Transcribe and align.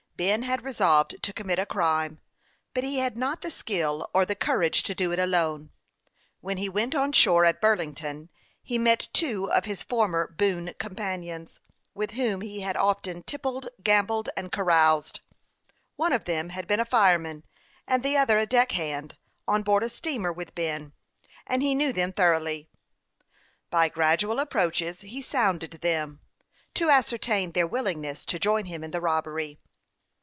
Ben 0.17 0.43
had 0.43 0.63
resolved 0.63 1.23
to 1.23 1.33
commit 1.33 1.57
a 1.57 1.65
crime, 1.65 2.21
but 2.75 2.83
he 2.83 2.99
had 2.99 3.17
not 3.17 3.41
the 3.41 3.49
skill 3.49 4.07
or 4.13 4.23
the 4.23 4.35
courage 4.35 4.83
to 4.83 4.93
do 4.93 5.11
it 5.11 5.17
alone. 5.17 5.71
When 6.41 6.57
he 6.57 6.69
went 6.69 6.93
on 6.93 7.11
shore 7.11 7.43
at 7.43 7.59
Burlington, 7.59 8.29
he 8.61 8.77
met 8.77 9.09
two 9.13 9.51
of 9.51 9.65
his 9.65 9.81
former 9.81 10.27
boon 10.37 10.75
companions, 10.77 11.59
with 11.95 12.11
whom 12.11 12.41
he 12.41 12.59
had 12.61 12.77
often 12.77 13.23
tippled, 13.23 13.69
gambled, 13.81 14.29
and 14.37 14.51
caroused. 14.51 15.21
One 15.95 16.13
of 16.13 16.25
them 16.25 16.49
had 16.49 16.67
been 16.67 16.79
a 16.79 16.85
fireman, 16.85 17.43
and 17.87 18.03
the 18.03 18.15
other 18.15 18.37
a 18.37 18.45
deck 18.45 18.73
hand, 18.73 19.17
on 19.47 19.63
board 19.63 19.81
a 19.81 19.89
steamer 19.89 20.31
with 20.31 20.53
Ben, 20.53 20.93
and 21.47 21.63
he 21.63 21.73
knew 21.73 21.91
them 21.91 22.13
thoroughly. 22.13 22.69
By 23.71 23.89
gradual 23.89 24.37
approaches 24.39 25.01
he 25.01 25.23
sounded 25.23 25.71
them, 25.81 26.19
to 26.75 26.89
ascer 26.89 27.19
tain 27.19 27.53
their 27.53 27.65
willingness 27.65 28.23
to 28.25 28.37
join 28.37 28.65
him 28.65 28.83
in 28.83 28.91
the 28.91 29.01
robbery. 29.01 29.57